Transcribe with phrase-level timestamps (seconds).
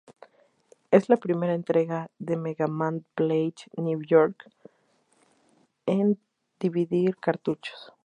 [0.89, 4.49] Es la primera entrega de "Mega Man Battle Network"
[5.85, 6.17] en
[6.59, 7.93] dividir cartuchos.